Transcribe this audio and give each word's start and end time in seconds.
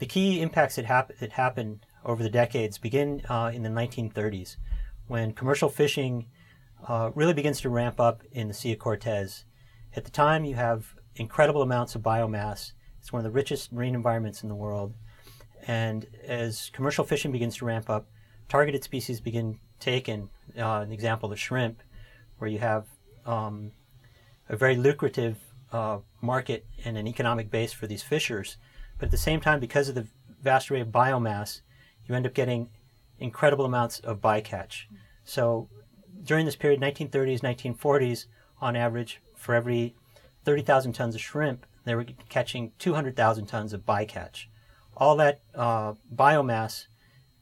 the 0.00 0.06
key 0.06 0.40
impacts 0.40 0.76
that, 0.76 0.86
hap- 0.86 1.16
that 1.18 1.32
happen 1.32 1.80
over 2.04 2.22
the 2.22 2.30
decades 2.30 2.78
begin 2.78 3.22
uh, 3.28 3.52
in 3.54 3.62
the 3.62 3.68
1930s 3.68 4.56
when 5.06 5.32
commercial 5.32 5.68
fishing 5.68 6.26
uh, 6.88 7.10
really 7.14 7.34
begins 7.34 7.60
to 7.60 7.68
ramp 7.68 8.00
up 8.00 8.22
in 8.32 8.48
the 8.48 8.54
Sea 8.54 8.72
of 8.72 8.78
Cortez. 8.78 9.44
At 9.94 10.04
the 10.04 10.10
time, 10.10 10.44
you 10.44 10.54
have 10.54 10.94
incredible 11.16 11.62
amounts 11.62 11.94
of 11.94 12.02
biomass. 12.02 12.72
It's 12.98 13.12
one 13.12 13.20
of 13.20 13.24
the 13.24 13.30
richest 13.30 13.72
marine 13.72 13.94
environments 13.94 14.42
in 14.42 14.48
the 14.48 14.54
world. 14.54 14.94
And 15.66 16.06
as 16.26 16.70
commercial 16.72 17.04
fishing 17.04 17.32
begins 17.32 17.56
to 17.56 17.66
ramp 17.66 17.90
up, 17.90 18.08
targeted 18.48 18.82
species 18.82 19.20
begin 19.20 19.58
taken. 19.78 20.30
Uh, 20.56 20.80
an 20.80 20.92
example, 20.92 21.28
the 21.28 21.36
shrimp, 21.36 21.82
where 22.38 22.48
you 22.48 22.58
have 22.58 22.86
um, 23.26 23.72
a 24.48 24.56
very 24.56 24.76
lucrative 24.76 25.36
uh, 25.72 25.98
market 26.22 26.64
and 26.84 26.96
an 26.96 27.06
economic 27.06 27.50
base 27.50 27.72
for 27.72 27.86
these 27.86 28.02
fishers. 28.02 28.56
But 29.00 29.06
at 29.06 29.12
the 29.12 29.16
same 29.16 29.40
time, 29.40 29.60
because 29.60 29.88
of 29.88 29.94
the 29.94 30.06
vast 30.42 30.70
array 30.70 30.80
of 30.80 30.88
biomass, 30.88 31.62
you 32.06 32.14
end 32.14 32.26
up 32.26 32.34
getting 32.34 32.68
incredible 33.18 33.64
amounts 33.64 33.98
of 34.00 34.20
bycatch. 34.20 34.84
So 35.24 35.68
during 36.22 36.44
this 36.44 36.54
period, 36.54 36.80
1930s, 36.82 37.40
1940s, 37.40 38.26
on 38.60 38.76
average, 38.76 39.22
for 39.34 39.54
every 39.54 39.94
30,000 40.44 40.92
tons 40.92 41.14
of 41.14 41.20
shrimp, 41.22 41.64
they 41.86 41.94
were 41.94 42.04
catching 42.28 42.72
200,000 42.78 43.46
tons 43.46 43.72
of 43.72 43.86
bycatch. 43.86 44.44
All 44.98 45.16
that 45.16 45.40
uh, 45.54 45.94
biomass 46.14 46.84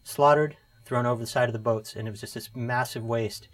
slaughtered, 0.05 0.57
thrown 0.85 1.07
over 1.07 1.21
the 1.21 1.27
side 1.27 1.49
of 1.49 1.53
the 1.53 1.59
boats, 1.59 1.97
and 1.97 2.07
it 2.07 2.13
was 2.13 2.21
just 2.21 2.35
this 2.35 2.51
massive 2.55 3.05
waste. 3.05 3.49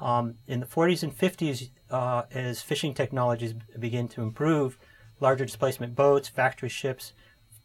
Um, 0.00 0.36
in 0.46 0.60
the 0.60 0.66
40s 0.66 1.02
and 1.02 1.16
50s, 1.16 1.70
uh, 1.90 2.22
as 2.30 2.62
fishing 2.62 2.94
technologies 2.94 3.54
begin 3.76 4.06
to 4.10 4.22
improve, 4.22 4.78
larger 5.18 5.44
displacement 5.44 5.96
boats, 5.96 6.28
factory 6.28 6.68
ships, 6.68 7.12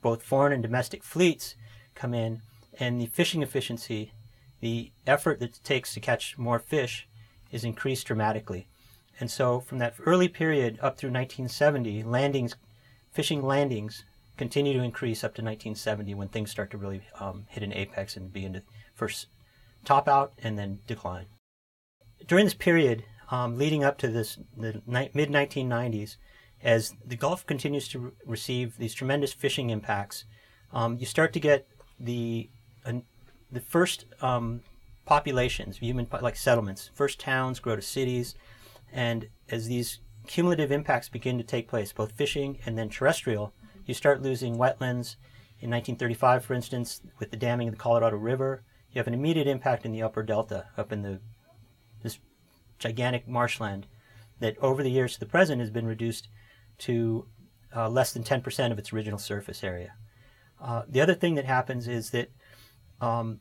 both 0.03 0.21
foreign 0.21 0.53
and 0.53 0.61
domestic 0.61 1.03
fleets 1.03 1.55
come 1.95 2.13
in, 2.13 2.41
and 2.79 3.01
the 3.01 3.07
fishing 3.07 3.41
efficiency, 3.41 4.11
the 4.61 4.91
effort 5.07 5.39
that 5.39 5.57
it 5.57 5.63
takes 5.63 5.93
to 5.95 5.99
catch 5.99 6.37
more 6.37 6.59
fish, 6.59 7.07
is 7.51 7.63
increased 7.63 8.05
dramatically. 8.05 8.67
And 9.19 9.31
so, 9.31 9.59
from 9.59 9.79
that 9.79 9.95
early 10.05 10.27
period 10.27 10.77
up 10.81 10.97
through 10.97 11.09
1970, 11.09 12.03
landings, 12.03 12.55
fishing 13.11 13.41
landings, 13.41 14.03
continue 14.37 14.73
to 14.73 14.83
increase 14.83 15.23
up 15.23 15.33
to 15.35 15.41
1970 15.41 16.13
when 16.13 16.27
things 16.27 16.51
start 16.51 16.69
to 16.71 16.77
really 16.77 17.01
um, 17.19 17.45
hit 17.49 17.63
an 17.63 17.73
apex 17.73 18.15
and 18.15 18.31
begin 18.31 18.53
to 18.53 18.61
first 18.93 19.27
top 19.83 20.07
out 20.07 20.33
and 20.43 20.59
then 20.59 20.79
decline 20.85 21.25
during 22.27 22.45
this 22.45 22.53
period 22.53 23.03
um, 23.31 23.57
leading 23.57 23.83
up 23.83 23.97
to 23.99 24.07
this 24.07 24.37
the 24.57 24.81
ni- 24.85 25.09
mid 25.13 25.29
1990s, 25.29 26.17
as 26.63 26.95
the 27.05 27.17
Gulf 27.17 27.45
continues 27.45 27.87
to 27.89 27.99
re- 27.99 28.11
receive 28.25 28.77
these 28.77 28.93
tremendous 28.93 29.33
fishing 29.33 29.69
impacts, 29.69 30.25
um, 30.71 30.97
you 30.97 31.05
start 31.05 31.33
to 31.33 31.39
get 31.39 31.67
the 31.99 32.49
uh, 32.85 32.93
the 33.51 33.59
first 33.59 34.05
um, 34.21 34.61
populations, 35.05 35.77
human 35.77 36.07
like 36.21 36.35
settlements, 36.35 36.89
first 36.93 37.19
towns 37.19 37.59
grow 37.59 37.75
to 37.75 37.81
cities, 37.81 38.35
and 38.91 39.27
as 39.49 39.67
these 39.67 39.99
cumulative 40.25 40.71
impacts 40.71 41.09
begin 41.09 41.37
to 41.37 41.43
take 41.43 41.67
place, 41.67 41.91
both 41.91 42.13
fishing 42.13 42.59
and 42.65 42.77
then 42.77 42.89
terrestrial, 42.89 43.53
you 43.85 43.93
start 43.93 44.21
losing 44.21 44.55
wetlands. 44.55 45.17
In 45.59 45.69
1935, 45.69 46.43
for 46.43 46.53
instance, 46.53 47.01
with 47.19 47.31
the 47.31 47.37
damming 47.37 47.69
of 47.69 47.73
the 47.73 47.79
Colorado 47.79 48.17
River, 48.17 48.63
you 48.91 48.99
have 48.99 49.07
an 49.07 49.13
immediate 49.13 49.47
impact 49.47 49.85
in 49.85 49.93
the 49.93 50.01
upper 50.01 50.21
delta, 50.21 50.65
up 50.77 50.91
in 50.91 51.03
the 51.03 51.19
this 52.01 52.19
gigantic 52.79 53.27
marshland 53.27 53.87
that 54.39 54.57
over 54.57 54.83
the 54.83 54.91
years 54.91 55.13
to 55.13 55.19
the 55.21 55.25
present 55.25 55.61
has 55.61 55.69
been 55.69 55.87
reduced 55.87 56.27
to 56.79 57.27
uh, 57.75 57.89
less 57.89 58.13
than 58.13 58.23
10% 58.23 58.71
of 58.71 58.79
its 58.79 58.93
original 58.93 59.19
surface 59.19 59.63
area. 59.63 59.93
Uh, 60.61 60.83
the 60.87 61.01
other 61.01 61.13
thing 61.13 61.35
that 61.35 61.45
happens 61.45 61.87
is 61.87 62.11
that 62.11 62.29
um, 63.01 63.39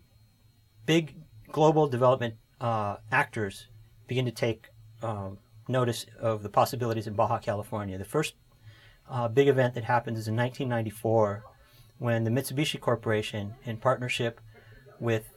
big 0.87 1.17
global 1.51 1.87
development 1.87 2.35
uh, 2.61 2.97
actors 3.11 3.69
begin 4.07 4.25
to 4.25 4.33
take 4.33 4.69
um, 5.03 5.39
notice 5.69 6.07
of 6.21 6.43
the 6.43 6.49
possibilities 6.49 7.07
in 7.07 7.15
Baja 7.15 7.39
California. 7.39 7.99
The 7.99 8.05
first 8.05 8.35
uh, 9.09 9.29
big 9.29 9.49
event 9.49 9.75
that 9.75 9.85
happens 9.85 10.19
is 10.19 10.29
in 10.29 10.37
1994 10.37 11.45
when 11.99 12.25
the 12.25 12.31
Mitsubishi 12.31 12.81
Corporation, 12.81 13.55
in 13.65 13.77
partnership 13.77 14.41
with 14.99 15.31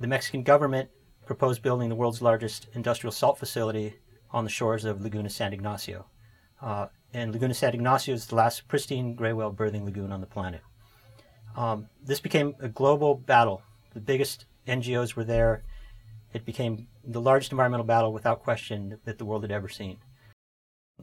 the 0.00 0.06
Mexican 0.06 0.42
government 0.42 0.90
proposed 1.24 1.62
building 1.62 1.88
the 1.88 1.94
world's 1.94 2.20
largest 2.20 2.68
industrial 2.74 3.12
salt 3.12 3.38
facility 3.38 3.94
on 4.30 4.44
the 4.44 4.50
shores 4.50 4.84
of 4.84 5.00
Laguna 5.00 5.30
San 5.30 5.52
Ignacio. 5.52 6.06
Uh, 6.60 6.86
and 7.12 7.32
Laguna 7.32 7.54
San 7.54 7.74
Ignacio 7.74 8.14
is 8.14 8.26
the 8.26 8.34
last 8.34 8.68
pristine 8.68 9.14
gray 9.14 9.32
whale 9.32 9.52
birthing 9.52 9.84
lagoon 9.84 10.12
on 10.12 10.20
the 10.20 10.26
planet. 10.26 10.60
Um, 11.56 11.88
this 12.04 12.20
became 12.20 12.54
a 12.60 12.68
global 12.68 13.14
battle. 13.14 13.62
The 13.94 14.00
biggest 14.00 14.44
NGOs 14.66 15.14
were 15.14 15.24
there. 15.24 15.62
It 16.32 16.44
became 16.44 16.88
the 17.04 17.20
largest 17.20 17.52
environmental 17.52 17.86
battle 17.86 18.12
without 18.12 18.42
question 18.42 18.98
that 19.04 19.18
the 19.18 19.24
world 19.24 19.42
had 19.42 19.50
ever 19.50 19.68
seen. 19.68 19.98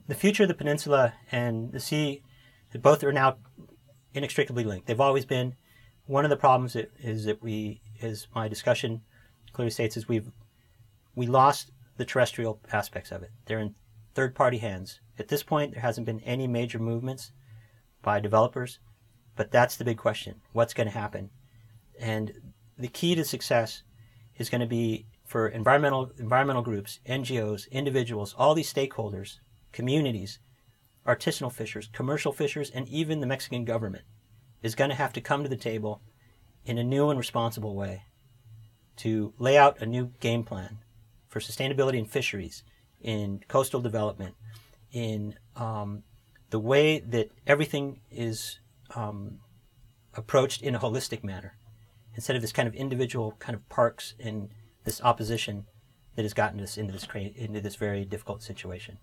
The 0.07 0.15
future 0.15 0.43
of 0.43 0.49
the 0.49 0.55
peninsula 0.55 1.13
and 1.31 1.71
the 1.71 1.79
sea, 1.79 2.21
both 2.81 3.03
are 3.03 3.13
now 3.13 3.37
inextricably 4.13 4.63
linked. 4.63 4.87
They've 4.87 4.99
always 4.99 5.25
been. 5.25 5.55
One 6.05 6.25
of 6.25 6.29
the 6.29 6.37
problems 6.37 6.75
is 6.99 7.25
that 7.25 7.41
we, 7.41 7.81
as 8.01 8.27
my 8.35 8.47
discussion 8.47 9.01
clearly 9.53 9.71
states 9.71 9.97
is 9.97 10.07
we've 10.07 10.29
we 11.15 11.25
lost 11.25 11.71
the 11.97 12.05
terrestrial 12.05 12.59
aspects 12.71 13.11
of 13.11 13.23
it. 13.23 13.31
They're 13.45 13.59
in 13.59 13.73
third 14.15 14.33
party 14.33 14.57
hands. 14.57 15.01
At 15.19 15.27
this 15.27 15.43
point, 15.43 15.73
there 15.73 15.81
hasn't 15.81 16.05
been 16.05 16.21
any 16.21 16.47
major 16.47 16.79
movements 16.79 17.31
by 18.01 18.19
developers, 18.19 18.79
but 19.35 19.51
that's 19.51 19.75
the 19.75 19.85
big 19.85 19.97
question. 19.97 20.41
What's 20.53 20.73
going 20.73 20.87
to 20.87 20.93
happen? 20.93 21.29
And 21.99 22.53
the 22.77 22.87
key 22.87 23.15
to 23.15 23.23
success 23.23 23.83
is 24.37 24.49
going 24.49 24.61
to 24.61 24.67
be 24.67 25.05
for 25.25 25.47
environmental 25.47 26.11
environmental 26.17 26.61
groups, 26.61 26.99
NGOs, 27.07 27.69
individuals, 27.71 28.35
all 28.37 28.53
these 28.53 28.71
stakeholders, 28.71 29.39
communities, 29.71 30.39
artisanal 31.05 31.51
fishers, 31.51 31.89
commercial 31.93 32.31
fishers, 32.31 32.69
and 32.69 32.87
even 32.87 33.19
the 33.19 33.27
Mexican 33.27 33.65
government 33.65 34.05
is 34.61 34.75
going 34.75 34.89
to 34.89 34.95
have 34.95 35.13
to 35.13 35.21
come 35.21 35.43
to 35.43 35.49
the 35.49 35.55
table 35.55 36.01
in 36.65 36.77
a 36.77 36.83
new 36.83 37.09
and 37.09 37.19
responsible 37.19 37.75
way 37.75 38.03
to 38.97 39.33
lay 39.37 39.57
out 39.57 39.81
a 39.81 39.85
new 39.85 40.11
game 40.19 40.43
plan 40.43 40.79
for 41.27 41.39
sustainability 41.39 41.97
in 41.97 42.05
fisheries, 42.05 42.63
in 43.05 43.39
coastal 43.47 43.79
development, 43.81 44.33
in 44.91 45.35
um, 45.55 46.01
the 46.49 46.59
way 46.59 46.99
that 46.99 47.29
everything 47.45 48.01
is 48.09 48.59
um, 48.95 49.37
approached 50.15 50.63
in 50.63 50.73
a 50.73 50.79
holistic 50.79 51.23
manner, 51.23 51.55
instead 52.15 52.35
of 52.35 52.41
this 52.41 52.51
kind 52.51 52.67
of 52.67 52.73
individual 52.73 53.35
kind 53.37 53.55
of 53.55 53.69
parks 53.69 54.15
and 54.19 54.49
this 54.85 54.99
opposition 55.01 55.65
that 56.15 56.23
has 56.23 56.33
gotten 56.33 56.59
us 56.59 56.77
into 56.77 56.93
this 56.93 57.07
into 57.35 57.61
this 57.61 57.75
very 57.75 58.05
difficult 58.05 58.41
situation. 58.41 58.97